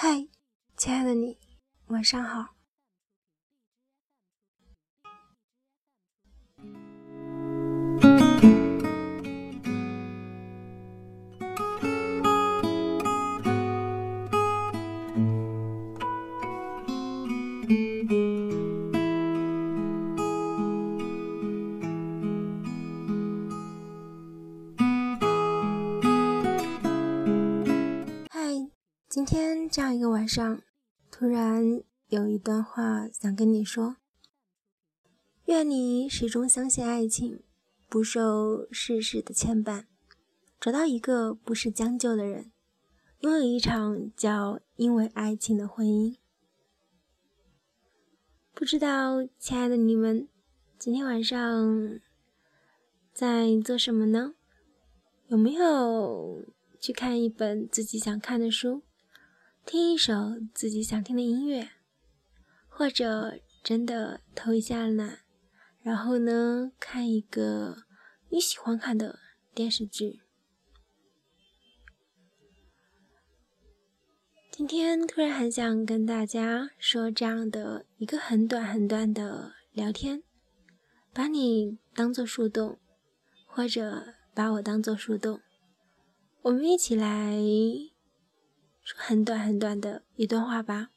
[0.00, 0.28] 嗨，
[0.76, 1.36] 亲爱的你，
[1.88, 2.57] 晚上好。
[29.70, 30.62] 这样一个晚上，
[31.10, 33.96] 突然有一段话想跟你说：
[35.44, 37.42] 愿你始终相信爱情，
[37.86, 39.84] 不受世事的牵绊，
[40.58, 42.50] 找到一个不是将就的人，
[43.20, 46.16] 拥有一场叫因为爱情的婚姻。
[48.54, 50.28] 不知道亲爱的你们，
[50.78, 52.00] 今天晚上
[53.12, 54.34] 在做什么呢？
[55.26, 56.42] 有没有
[56.80, 58.82] 去看一本自己想看的书？
[59.68, 60.14] 听一首
[60.54, 61.68] 自己想听的音乐，
[62.68, 65.18] 或者真的偷一下懒，
[65.82, 67.84] 然后呢，看一个
[68.30, 69.18] 你喜欢看的
[69.54, 70.22] 电视剧。
[74.50, 80.22] 今天突然很想跟大家说这样的一个很短很短的聊天，
[81.12, 82.78] 把你当做树洞，
[83.46, 85.42] 或者把我当做树洞，
[86.40, 87.36] 我们一起来。
[88.88, 90.88] 说很短很短的一段话吧。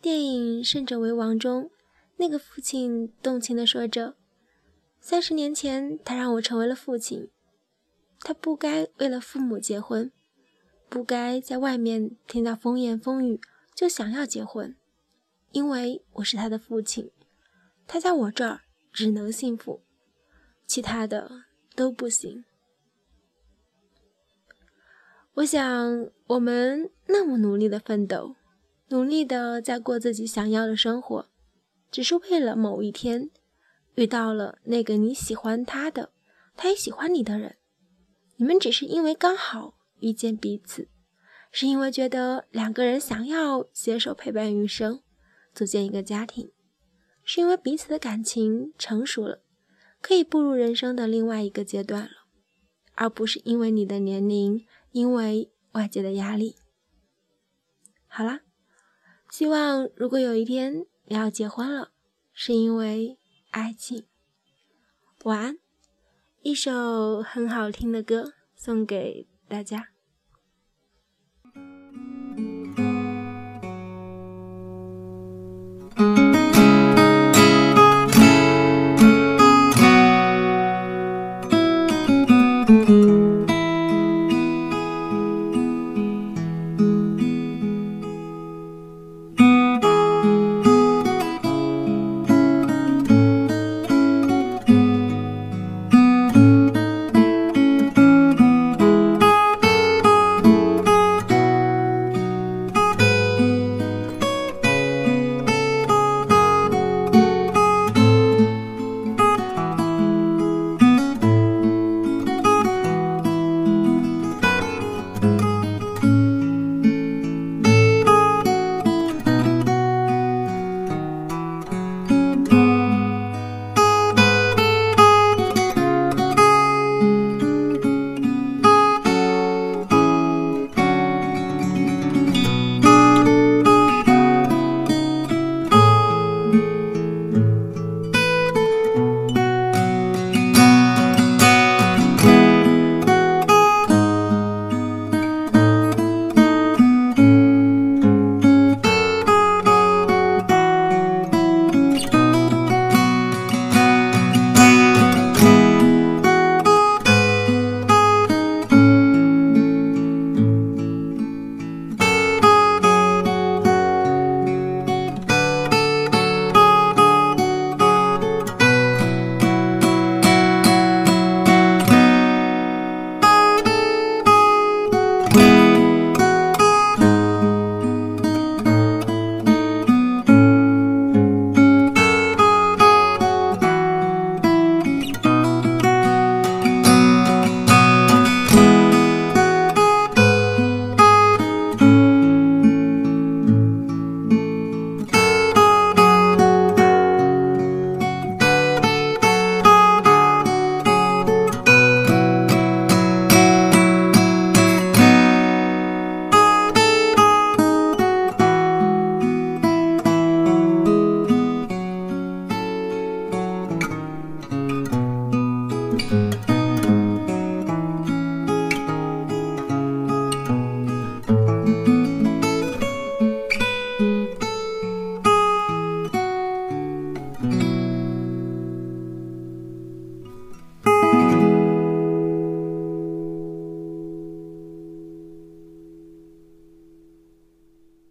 [0.00, 1.70] 电影《胜者为王》中，
[2.16, 4.16] 那个父亲动情地说着
[5.00, 7.30] ：“三十年前，他让我成为了父亲。
[8.18, 10.10] 他不该为了父母结婚，
[10.88, 13.40] 不该在外面听到风言风语
[13.72, 14.74] 就想要结婚，
[15.52, 17.12] 因为我是他的父亲。
[17.86, 19.82] 他在我这儿只能幸福，
[20.66, 21.44] 其他的
[21.76, 22.44] 都不行。”
[25.34, 28.34] 我想，我们那么努力的奋斗，
[28.88, 31.28] 努力的在过自己想要的生活，
[31.90, 33.30] 只是为了某一天
[33.94, 36.10] 遇到了那个你喜欢他的，
[36.56, 37.56] 他也喜欢你的人。
[38.36, 40.88] 你们只是因为刚好遇见彼此，
[41.52, 45.00] 是因为觉得两个人想要携手陪伴余生，
[45.54, 46.50] 组建一个家庭，
[47.24, 49.42] 是因为彼此的感情成熟了，
[50.02, 52.19] 可以步入人生的另外一个阶段了，
[53.00, 54.64] 而不是因为你的年龄。
[54.92, 56.56] 因为外界的压力，
[58.08, 58.40] 好啦，
[59.30, 61.92] 希望如果有一天你要结婚了，
[62.32, 63.16] 是因为
[63.50, 64.04] 爱情。
[65.22, 65.58] 晚安，
[66.42, 69.89] 一首很好听的歌送给大家。